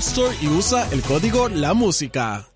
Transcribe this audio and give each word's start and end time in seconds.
Store 0.00 0.34
y 0.40 0.48
usa 0.48 0.88
el 0.92 1.02
código 1.02 1.50
La 1.50 1.74
Música. 1.74 2.46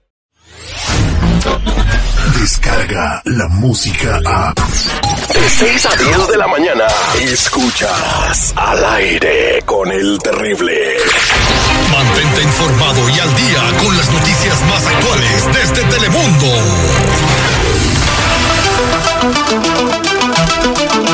Descarga 2.41 3.21
la 3.27 3.49
música 3.49 4.19
a. 4.25 4.55
De 4.55 5.49
6 5.51 5.87
a 5.87 5.97
10 5.97 6.29
de 6.29 6.37
la 6.39 6.47
mañana. 6.47 6.87
Escuchas 7.21 8.55
al 8.57 8.85
aire 8.97 9.61
con 9.67 9.93
el 9.93 10.19
terrible. 10.21 10.97
Mantente 11.93 12.43
informado 12.45 13.11
y 13.11 13.21
al 13.21 13.37
día 13.37 13.79
con 13.85 13.95
las 13.95 14.11
noticias 14.11 14.61
más 14.71 14.87
actuales 14.87 15.47
desde 15.53 15.85
Telemundo. 15.91 17.54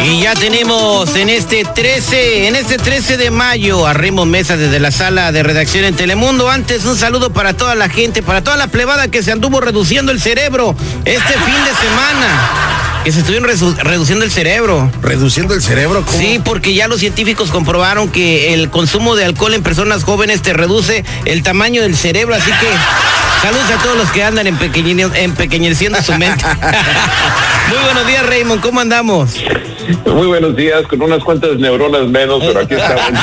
Y 0.05 0.23
ya 0.23 0.35
tenemos 0.35 1.15
en 1.15 1.29
este 1.29 1.65
13, 1.65 2.49
en 2.49 2.57
este 2.57 2.79
13 2.79 3.17
de 3.17 3.31
mayo, 3.31 3.87
a 3.87 3.93
Raymond 3.93 4.31
Mesa 4.31 4.57
desde 4.57 4.81
la 4.81 4.91
sala 4.91 5.31
de 5.31 5.43
redacción 5.43 5.85
en 5.85 5.95
Telemundo. 5.95 6.49
Antes, 6.51 6.85
un 6.85 6.97
saludo 6.97 7.31
para 7.31 7.53
toda 7.53 7.75
la 7.75 7.89
gente, 7.89 8.23
para 8.23 8.43
toda 8.43 8.57
la 8.57 8.67
plebada 8.69 9.09
que 9.09 9.23
se 9.23 9.31
anduvo 9.33 9.61
reduciendo 9.61 10.11
el 10.13 10.21
cerebro 10.21 10.75
este 11.05 11.33
fin 11.35 11.65
de 11.65 11.75
semana. 11.87 12.51
Que 13.05 13.13
se 13.13 13.21
estuvieron 13.21 13.49
reduciendo 13.83 14.25
el 14.25 14.31
cerebro. 14.31 14.91
¿Reduciendo 15.01 15.55
el 15.55 15.63
cerebro? 15.63 16.05
¿Cómo? 16.05 16.19
Sí, 16.19 16.39
porque 16.45 16.75
ya 16.75 16.87
los 16.89 17.01
científicos 17.01 17.51
comprobaron 17.51 18.09
que 18.11 18.53
el 18.53 18.69
consumo 18.71 19.17
de 19.17 19.25
alcohol 19.25 19.55
en 19.55 19.63
personas 19.63 20.05
jóvenes 20.05 20.43
te 20.43 20.53
reduce 20.53 21.05
el 21.25 21.43
tamaño 21.43 21.81
del 21.83 21.97
cerebro, 21.97 22.35
así 22.35 22.51
que 22.51 22.67
saludos 23.43 23.71
a 23.71 23.83
todos 23.83 23.97
los 23.97 24.11
que 24.11 24.23
andan 24.23 24.47
empequeñe- 24.47 25.11
empequeñeciendo 25.17 26.03
su 26.03 26.13
mente. 26.15 26.45
Muy 27.69 27.79
buenos 27.85 28.07
días, 28.07 28.27
Raymond, 28.27 28.61
¿cómo 28.61 28.81
andamos? 28.81 29.31
Muy 30.07 30.27
buenos 30.27 30.57
días, 30.57 30.87
con 30.87 31.03
unas 31.03 31.23
cuantas 31.23 31.59
neuronas 31.59 32.07
menos, 32.09 32.43
pero 32.45 32.61
aquí 32.61 32.75
estamos. 32.75 33.05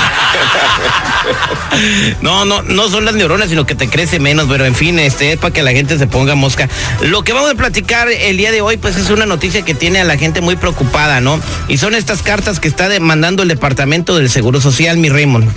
No, 2.22 2.46
no, 2.46 2.62
no 2.62 2.88
son 2.88 3.06
las 3.06 3.16
neuronas, 3.16 3.50
sino 3.50 3.66
que 3.66 3.76
te 3.76 3.90
crece 3.90 4.20
menos, 4.20 4.48
pero 4.50 4.66
en 4.66 4.74
fin, 4.74 4.98
este 4.98 5.34
es 5.34 5.38
para 5.38 5.54
que 5.54 5.62
la 5.62 5.72
gente 5.72 5.98
se 5.98 6.08
ponga 6.08 6.36
mosca. 6.36 6.70
Lo 7.02 7.24
que 7.24 7.34
vamos 7.34 7.52
a 7.52 7.56
platicar 7.56 8.08
el 8.10 8.38
día 8.38 8.52
de 8.52 8.62
hoy, 8.62 8.78
pues 8.78 8.96
es 8.98 9.10
una 9.10 9.26
noticia 9.26 9.64
que 9.64 9.76
tiene 9.76 10.00
a 10.00 10.04
la 10.06 10.18
gente 10.18 10.40
muy 10.42 10.56
preocupada, 10.56 11.20
¿no? 11.20 11.40
Y 11.68 11.78
son 11.78 11.96
estas 11.96 12.24
cartas 12.24 12.60
que 12.60 12.68
está 12.68 12.88
mandando 13.00 13.44
el 13.44 13.50
Departamento 13.50 14.18
del 14.18 14.30
Seguro 14.30 14.62
Social, 14.62 14.98
mi 14.98 15.10
Raymond. 15.10 15.50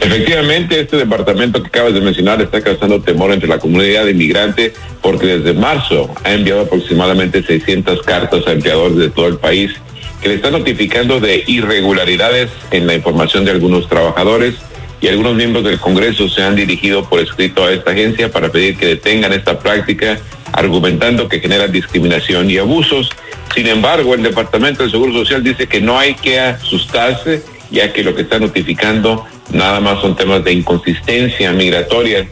Efectivamente, 0.00 0.80
este 0.80 0.96
departamento 0.96 1.62
que 1.62 1.68
acabas 1.68 1.94
de 1.94 2.00
mencionar 2.00 2.42
está 2.42 2.60
causando 2.60 3.00
temor 3.00 3.32
entre 3.32 3.48
la 3.48 3.58
comunidad 3.58 4.04
de 4.04 4.10
inmigrantes 4.10 4.72
porque 5.00 5.38
desde 5.38 5.54
marzo 5.54 6.12
ha 6.24 6.32
enviado 6.32 6.62
aproximadamente 6.62 7.42
600 7.42 8.02
cartas 8.02 8.46
a 8.46 8.52
empleadores 8.52 8.96
de 8.96 9.10
todo 9.10 9.28
el 9.28 9.36
país 9.38 9.70
que 10.24 10.30
le 10.30 10.36
están 10.36 10.52
notificando 10.52 11.20
de 11.20 11.44
irregularidades 11.46 12.50
en 12.70 12.86
la 12.86 12.94
información 12.94 13.44
de 13.44 13.50
algunos 13.50 13.90
trabajadores 13.90 14.54
y 15.02 15.08
algunos 15.08 15.34
miembros 15.34 15.64
del 15.64 15.78
Congreso 15.78 16.30
se 16.30 16.42
han 16.42 16.56
dirigido 16.56 17.06
por 17.06 17.20
escrito 17.20 17.62
a 17.62 17.70
esta 17.70 17.90
agencia 17.90 18.32
para 18.32 18.50
pedir 18.50 18.78
que 18.78 18.86
detengan 18.86 19.34
esta 19.34 19.58
práctica 19.58 20.18
argumentando 20.52 21.28
que 21.28 21.40
genera 21.40 21.68
discriminación 21.68 22.50
y 22.50 22.56
abusos. 22.56 23.10
Sin 23.54 23.66
embargo, 23.66 24.14
el 24.14 24.22
Departamento 24.22 24.82
del 24.82 24.90
Seguro 24.90 25.12
Social 25.12 25.44
dice 25.44 25.66
que 25.66 25.82
no 25.82 25.98
hay 25.98 26.14
que 26.14 26.40
asustarse 26.40 27.42
ya 27.70 27.92
que 27.92 28.02
lo 28.02 28.14
que 28.14 28.22
está 28.22 28.38
notificando 28.38 29.26
nada 29.52 29.78
más 29.80 30.00
son 30.00 30.16
temas 30.16 30.42
de 30.42 30.54
inconsistencia 30.54 31.52
migratoria, 31.52 32.26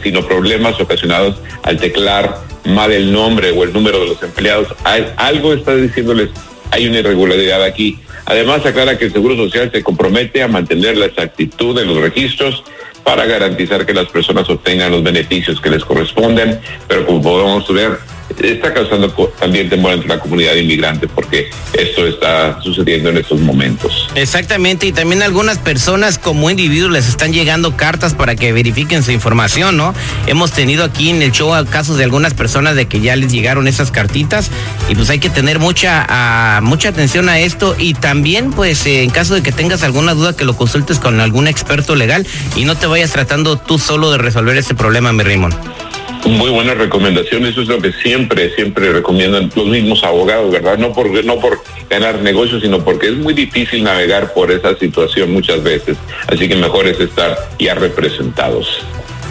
sino 0.00 0.24
problemas 0.24 0.80
ocasionados 0.80 1.40
al 1.64 1.76
teclar 1.80 2.38
mal 2.66 2.92
el 2.92 3.12
nombre 3.12 3.50
o 3.50 3.64
el 3.64 3.72
número 3.72 3.98
de 3.98 4.06
los 4.06 4.22
empleados. 4.22 4.68
Algo 5.16 5.54
está 5.54 5.74
diciéndoles, 5.74 6.30
hay 6.72 6.88
una 6.88 6.98
irregularidad 7.00 7.62
aquí. 7.62 7.98
Además, 8.24 8.64
aclara 8.64 8.98
que 8.98 9.04
el 9.04 9.12
Seguro 9.12 9.36
Social 9.36 9.70
se 9.70 9.82
compromete 9.82 10.42
a 10.42 10.48
mantener 10.48 10.96
la 10.96 11.06
exactitud 11.06 11.76
de 11.78 11.84
los 11.84 11.98
registros 11.98 12.64
para 13.04 13.26
garantizar 13.26 13.84
que 13.84 13.92
las 13.92 14.06
personas 14.06 14.48
obtengan 14.48 14.90
los 14.90 15.02
beneficios 15.02 15.60
que 15.60 15.70
les 15.70 15.84
corresponden, 15.84 16.60
pero 16.88 17.04
como 17.04 17.20
podemos 17.20 17.72
ver, 17.72 17.98
está 18.38 18.72
causando 18.72 19.10
también 19.38 19.68
temor 19.68 19.92
entre 19.92 20.08
la 20.08 20.18
comunidad 20.18 20.54
inmigrante 20.54 21.06
porque 21.08 21.50
esto 21.72 22.06
está 22.06 22.60
sucediendo 22.62 23.10
en 23.10 23.18
estos 23.18 23.40
momentos. 23.40 24.08
Exactamente, 24.14 24.86
y 24.86 24.92
también 24.92 25.22
algunas 25.22 25.58
personas 25.58 26.18
como 26.18 26.50
individuos 26.50 26.92
les 26.92 27.08
están 27.08 27.32
llegando 27.32 27.76
cartas 27.76 28.14
para 28.14 28.34
que 28.34 28.52
verifiquen 28.52 29.02
su 29.02 29.12
información, 29.12 29.76
¿no? 29.76 29.94
Hemos 30.26 30.52
tenido 30.52 30.84
aquí 30.84 31.10
en 31.10 31.22
el 31.22 31.32
show 31.32 31.52
casos 31.70 31.98
de 31.98 32.04
algunas 32.04 32.34
personas 32.34 32.74
de 32.76 32.86
que 32.86 33.00
ya 33.00 33.16
les 33.16 33.30
llegaron 33.30 33.68
esas 33.68 33.90
cartitas 33.90 34.50
y 34.88 34.94
pues 34.94 35.10
hay 35.10 35.18
que 35.18 35.30
tener 35.30 35.58
mucha 35.58 36.60
mucha 36.62 36.88
atención 36.88 37.28
a 37.28 37.38
esto 37.38 37.76
y 37.78 37.94
también 37.94 38.50
pues 38.50 38.86
eh, 38.86 39.02
en 39.02 39.10
caso 39.10 39.34
de 39.34 39.42
que 39.42 39.52
tengas 39.52 39.82
alguna 39.82 40.14
duda 40.14 40.34
que 40.36 40.44
lo 40.44 40.56
consultes 40.56 40.98
con 40.98 41.20
algún 41.20 41.48
experto 41.48 41.94
legal 41.94 42.26
y 42.56 42.64
no 42.64 42.76
te 42.76 42.86
vayas 42.86 43.12
tratando 43.12 43.56
tú 43.56 43.78
solo 43.78 44.10
de 44.10 44.18
resolver 44.18 44.56
ese 44.56 44.74
problema, 44.74 45.12
mi 45.12 45.22
Raymond. 45.22 45.91
Muy 46.24 46.50
buena 46.50 46.74
recomendación, 46.74 47.44
eso 47.46 47.62
es 47.62 47.68
lo 47.68 47.80
que 47.80 47.92
siempre, 47.92 48.54
siempre 48.54 48.92
recomiendan 48.92 49.50
los 49.56 49.66
mismos 49.66 50.04
abogados, 50.04 50.52
¿verdad? 50.52 50.78
No 50.78 50.92
por, 50.92 51.24
no 51.24 51.40
por 51.40 51.62
ganar 51.90 52.20
negocios, 52.20 52.62
sino 52.62 52.82
porque 52.84 53.08
es 53.08 53.16
muy 53.16 53.34
difícil 53.34 53.82
navegar 53.82 54.32
por 54.32 54.50
esa 54.52 54.76
situación 54.78 55.32
muchas 55.32 55.62
veces, 55.64 55.96
así 56.28 56.48
que 56.48 56.54
mejor 56.54 56.86
es 56.86 57.00
estar 57.00 57.36
ya 57.58 57.74
representados. 57.74 58.68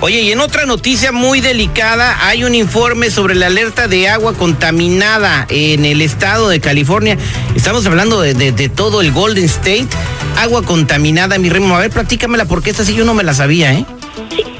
Oye, 0.01 0.21
y 0.21 0.31
en 0.31 0.39
otra 0.41 0.65
noticia 0.65 1.11
muy 1.11 1.41
delicada, 1.41 2.27
hay 2.27 2.43
un 2.43 2.55
informe 2.55 3.09
sobre 3.11 3.35
la 3.35 3.47
alerta 3.47 3.87
de 3.87 4.09
agua 4.09 4.33
contaminada 4.33 5.45
en 5.49 5.85
el 5.85 6.01
estado 6.01 6.49
de 6.49 6.59
California. 6.59 7.17
Estamos 7.55 7.85
hablando 7.85 8.19
de, 8.19 8.33
de- 8.33 8.51
de 8.51 8.67
todo 8.67 9.01
el 9.01 9.11
Golden 9.11 9.45
State. 9.45 9.87
Agua 10.39 10.63
contaminada, 10.63 11.37
mi 11.37 11.49
Remo. 11.49 11.75
A 11.75 11.79
ver, 11.81 11.91
platícamela, 11.91 12.45
porque 12.45 12.71
esta 12.71 12.83
sí 12.83 12.95
yo 12.95 13.05
no 13.05 13.13
me 13.13 13.23
la 13.23 13.35
sabía, 13.35 13.73
¿eh? 13.73 13.85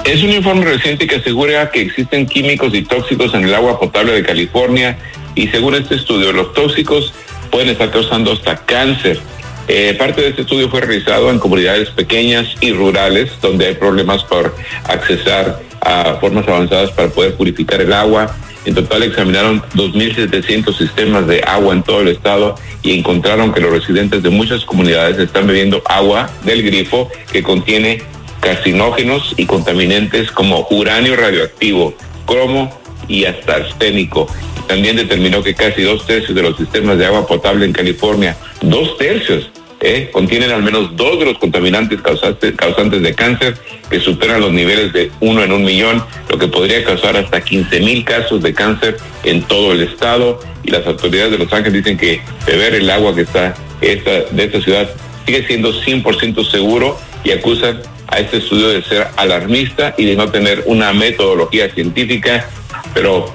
Es 0.05 0.23
un 0.23 0.31
informe 0.31 0.65
reciente 0.65 1.05
que 1.05 1.17
asegura 1.17 1.69
que 1.69 1.81
existen 1.81 2.25
químicos 2.25 2.73
y 2.73 2.81
tóxicos 2.81 3.33
en 3.33 3.43
el 3.43 3.53
agua 3.53 3.79
potable 3.79 4.13
de 4.13 4.23
California 4.23 4.97
y 5.35 5.47
según 5.47 5.75
este 5.75 5.95
estudio, 5.95 6.33
los 6.33 6.53
tóxicos 6.53 7.13
pueden 7.51 7.69
estar 7.69 7.91
causando 7.91 8.31
hasta 8.31 8.57
cáncer. 8.65 9.19
Eh, 9.67 9.95
parte 9.97 10.21
de 10.21 10.29
este 10.29 10.41
estudio 10.41 10.69
fue 10.69 10.81
realizado 10.81 11.29
en 11.29 11.37
comunidades 11.39 11.91
pequeñas 11.91 12.47
y 12.61 12.73
rurales 12.73 13.31
donde 13.41 13.67
hay 13.67 13.75
problemas 13.75 14.23
por 14.23 14.55
accesar 14.85 15.61
a 15.81 16.15
formas 16.15 16.47
avanzadas 16.47 16.91
para 16.91 17.09
poder 17.09 17.35
purificar 17.35 17.79
el 17.79 17.93
agua. 17.93 18.35
En 18.65 18.73
total 18.73 19.03
examinaron 19.03 19.61
2.700 19.75 20.77
sistemas 20.77 21.27
de 21.27 21.43
agua 21.43 21.73
en 21.73 21.83
todo 21.83 22.01
el 22.01 22.09
estado 22.09 22.55
y 22.81 22.97
encontraron 22.97 23.53
que 23.53 23.61
los 23.61 23.71
residentes 23.71 24.23
de 24.23 24.29
muchas 24.29 24.65
comunidades 24.65 25.19
están 25.19 25.47
bebiendo 25.47 25.81
agua 25.85 26.29
del 26.43 26.63
grifo 26.63 27.09
que 27.31 27.43
contiene 27.43 28.01
carcinógenos 28.41 29.33
y 29.37 29.45
contaminantes 29.45 30.31
como 30.31 30.67
uranio 30.69 31.15
radioactivo, 31.15 31.93
cromo 32.25 32.77
y 33.07 33.25
hasta 33.25 33.55
arsénico. 33.55 34.27
También 34.67 34.95
determinó 34.95 35.43
que 35.43 35.55
casi 35.55 35.83
dos 35.83 36.05
tercios 36.05 36.35
de 36.35 36.41
los 36.41 36.57
sistemas 36.57 36.97
de 36.97 37.05
agua 37.05 37.25
potable 37.25 37.65
en 37.65 37.73
California, 37.73 38.35
dos 38.61 38.97
tercios, 38.97 39.49
eh, 39.83 40.09
contienen 40.13 40.51
al 40.51 40.61
menos 40.61 40.95
dos 40.95 41.17
de 41.17 41.25
los 41.25 41.39
contaminantes 41.39 41.99
causantes, 42.01 43.01
de 43.01 43.15
cáncer 43.15 43.57
que 43.89 43.99
superan 43.99 44.39
los 44.39 44.51
niveles 44.51 44.93
de 44.93 45.11
uno 45.21 45.43
en 45.43 45.51
un 45.51 45.63
millón, 45.63 46.03
lo 46.29 46.37
que 46.37 46.47
podría 46.47 46.83
causar 46.83 47.17
hasta 47.17 47.41
15 47.41 47.79
mil 47.79 48.05
casos 48.05 48.43
de 48.43 48.53
cáncer 48.53 48.97
en 49.23 49.41
todo 49.41 49.71
el 49.71 49.81
estado. 49.81 50.39
Y 50.63 50.69
las 50.69 50.85
autoridades 50.85 51.31
de 51.31 51.39
Los 51.39 51.51
Ángeles 51.51 51.83
dicen 51.83 51.97
que 51.97 52.21
beber 52.45 52.75
el 52.75 52.89
agua 52.91 53.15
que 53.15 53.21
está 53.21 53.55
esta, 53.81 54.11
de 54.11 54.43
esta 54.43 54.61
ciudad 54.61 54.87
sigue 55.25 55.45
siendo 55.47 55.73
100% 55.73 56.49
seguro 56.49 56.97
y 57.23 57.31
acusan 57.31 57.81
a 58.07 58.19
este 58.19 58.37
estudio 58.37 58.69
de 58.69 58.83
ser 58.83 59.07
alarmista 59.15 59.95
y 59.97 60.05
de 60.05 60.15
no 60.15 60.29
tener 60.29 60.63
una 60.65 60.93
metodología 60.93 61.69
científica, 61.73 62.49
pero 62.93 63.33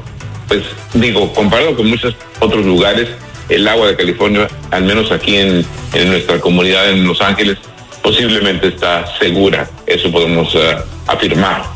pues 0.48 0.62
digo, 0.94 1.32
comparado 1.32 1.76
con 1.76 1.88
muchos 1.88 2.14
otros 2.40 2.64
lugares, 2.64 3.08
el 3.48 3.66
agua 3.66 3.88
de 3.88 3.96
California, 3.96 4.48
al 4.70 4.84
menos 4.84 5.10
aquí 5.12 5.36
en, 5.36 5.64
nuestra 6.08 6.40
comunidad 6.40 6.90
en 6.90 7.06
Los 7.06 7.20
Ángeles, 7.20 7.58
posiblemente 8.02 8.68
está 8.68 9.06
segura. 9.18 9.68
Eso 9.86 10.10
podemos 10.10 10.54
eh, 10.54 10.76
afirmar. 11.06 11.75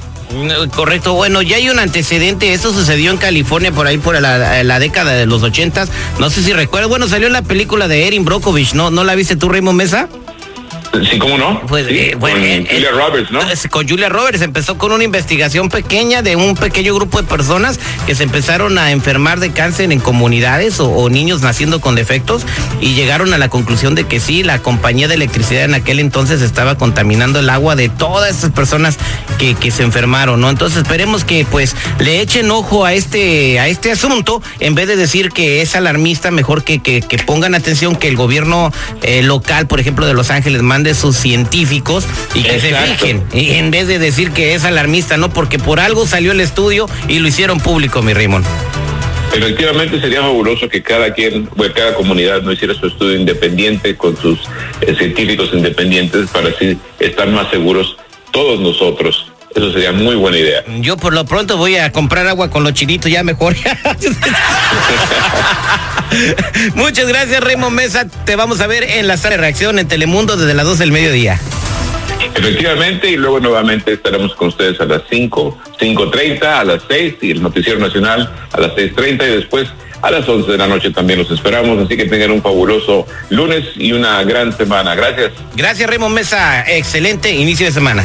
Correcto, 0.75 1.15
bueno, 1.15 1.43
ya 1.43 1.57
hay 1.57 1.69
un 1.71 1.81
antecedente, 1.81 2.53
eso 2.53 2.73
sucedió 2.73 3.11
en 3.11 3.17
California 3.17 3.73
por 3.73 3.87
ahí 3.87 3.99
por 3.99 4.21
la, 4.21 4.79
década 4.79 5.13
de 5.13 5.27
los 5.27 5.43
ochentas, 5.43 5.91
no 6.21 6.31
sé 6.31 6.43
si 6.43 6.53
recuerdas, 6.53 6.89
bueno, 6.89 7.09
salió 7.09 7.29
la 7.29 7.43
película 7.43 7.89
de 7.89 8.07
Erin 8.07 8.25
Brockovich, 8.25 8.75
¿no? 8.75 8.91
¿No 8.91 9.03
la 9.03 9.17
viste 9.17 9.35
tú, 9.35 9.49
Raymond 9.49 9.77
Mesa? 9.77 10.09
Sí, 10.93 11.19
¿cómo 11.19 11.39
no? 11.39 11.61
Pues, 11.69 11.87
eh, 11.89 12.17
con 12.19 12.31
eh, 12.33 12.67
Julia 12.69 12.89
eh, 12.89 12.93
Roberts, 12.93 13.31
¿no? 13.31 13.41
Con 13.71 13.89
Julia 13.89 14.09
Roberts 14.09 14.43
empezó 14.43 14.77
con 14.77 14.91
una 14.91 15.05
investigación 15.05 15.69
pequeña 15.69 16.21
de 16.23 16.35
un 16.35 16.57
pequeño 16.57 16.95
grupo 16.95 17.23
de 17.23 17.29
personas 17.29 17.79
que 18.07 18.17
se 18.17 18.25
empezaron 18.25 18.77
a 18.77 18.91
enfermar 18.91 19.39
de 19.39 19.53
cáncer 19.53 19.93
en 19.93 20.01
comunidades 20.01 20.81
o, 20.81 21.09
niños 21.09 21.43
naciendo 21.43 21.81
con 21.81 21.95
defectos 21.95 22.45
y 22.81 22.95
llegaron 22.95 23.33
a 23.33 23.39
la 23.39 23.49
conclusión 23.49 23.95
de 23.95 24.05
que 24.05 24.19
sí, 24.19 24.43
la 24.43 24.61
compañía 24.61 25.07
de 25.07 25.15
electricidad 25.15 25.65
en 25.65 25.75
aquel 25.75 26.01
entonces 26.01 26.43
estaba 26.43 26.77
contaminando 26.77 27.39
el 27.39 27.51
agua 27.51 27.77
de 27.77 27.89
todas 27.89 28.37
esas 28.37 28.51
personas 28.51 28.97
que, 29.39 29.55
que 29.55 29.71
se 29.71 29.85
enfermaron, 29.85 30.41
¿no? 30.41 30.51
Entonces 30.51 30.83
esperemos 30.83 31.25
que 31.25 31.47
pues 31.49 31.77
le 32.01 32.21
echen 32.21 32.51
ojo 32.51 32.85
a 32.85 32.95
este, 32.95 33.61
a 33.61 33.69
este 33.69 33.93
asunto 33.93 34.43
en 34.59 34.75
vez 34.75 34.89
de 34.89 34.97
decir 34.97 35.31
que 35.31 35.63
es 35.63 35.77
alarmista, 35.77 36.33
mejor 36.33 36.65
que, 36.65 36.81
que, 36.81 37.01
pongan 37.27 37.55
atención 37.55 37.97
que 37.97 38.09
el 38.09 38.17
gobierno 38.17 38.73
local, 39.23 39.67
por 39.67 39.79
ejemplo, 39.79 40.07
de 40.07 40.15
Los 40.15 40.31
Ángeles, 40.31 40.63
de 40.83 40.95
sus 40.95 41.17
científicos 41.17 42.07
y 42.35 42.43
que 42.43 42.61
se 42.61 42.75
fijen, 42.75 43.23
y 43.33 43.53
en 43.53 43.71
vez 43.71 43.89
de 43.89 43.99
decir 43.99 44.33
que 44.33 44.55
es 44.55 44.65
alarmista, 44.65 45.17
¿no? 45.17 45.31
Porque 45.31 45.59
por 45.59 45.81
algo 45.81 46.07
salió 46.07 46.33
el 46.33 46.41
estudio 46.41 46.89
y 47.09 47.19
lo 47.19 47.29
hicieron 47.29 47.61
público, 47.61 48.03
mi 48.03 48.13
Raymond. 48.13 48.47
Efectivamente 49.33 50.01
sería 50.01 50.23
fabuloso 50.23 50.69
que 50.69 50.83
cada 50.83 51.15
quien, 51.15 51.49
cada 51.75 51.95
comunidad 51.95 52.43
no 52.43 52.51
hiciera 52.53 52.75
su 52.75 52.89
estudio 52.89 53.17
independiente 53.17 53.97
con 53.97 54.17
sus 54.17 54.41
eh, 54.81 54.95
científicos 54.97 55.51
independientes 55.53 56.29
para 56.31 56.49
así 56.49 56.77
estar 56.99 57.29
más 57.29 57.49
seguros 57.51 57.97
todos 58.33 58.61
nosotros. 58.61 59.30
Eso 59.55 59.73
sería 59.73 59.93
muy 59.93 60.15
buena 60.15 60.39
idea. 60.39 60.65
Yo 60.81 60.97
por 60.97 61.13
lo 61.13 61.25
pronto 61.25 61.57
voy 61.57 61.77
a 61.77 61.91
comprar 61.91 62.27
agua 62.29 62.51
con 62.51 62.63
los 62.63 62.73
chinitos 62.73 63.11
ya 63.11 63.25
mejor. 63.25 63.57
Muchas 66.75 67.09
gracias, 67.09 67.43
Raymond 67.43 67.75
Mesa. 67.75 68.07
Te 68.25 68.37
vamos 68.37 68.61
a 68.61 68.67
ver 68.67 68.85
en 68.85 69.09
la 69.09 69.17
sala 69.17 69.37
de 69.37 69.43
reacción 69.43 69.79
en 69.79 69.89
Telemundo 69.89 70.37
desde 70.37 70.55
las 70.55 70.67
12 70.67 70.81
del 70.81 70.93
mediodía. 70.93 71.41
Efectivamente, 72.35 73.11
y 73.11 73.17
luego 73.17 73.41
nuevamente 73.41 73.95
estaremos 73.95 74.35
con 74.35 74.49
ustedes 74.49 74.79
a 74.81 74.85
las 74.85 75.03
5, 75.11 75.59
5.30, 75.81 76.45
a 76.45 76.65
las 76.65 76.83
6 76.89 77.15
y 77.23 77.31
el 77.33 77.43
Noticiero 77.43 77.79
Nacional 77.79 78.31
a 78.53 78.61
las 78.61 78.73
6.30 78.73 79.15
y 79.15 79.37
después 79.37 79.69
a 80.03 80.11
las 80.11 80.29
11 80.29 80.53
de 80.53 80.59
la 80.59 80.67
noche 80.67 80.91
también 80.91 81.19
los 81.19 81.31
esperamos, 81.31 81.79
así 81.85 81.97
que 81.97 82.07
tengan 82.07 82.31
un 82.31 82.43
fabuloso 82.43 83.07
lunes 83.31 83.65
y 83.77 83.93
una 83.93 84.23
gran 84.25 84.57
semana. 84.57 84.95
Gracias. 84.95 85.33
Gracias, 85.57 85.89
Raymond 85.89 86.15
Mesa. 86.15 86.65
Excelente 86.71 87.33
inicio 87.33 87.67
de 87.67 87.73
semana. 87.73 88.05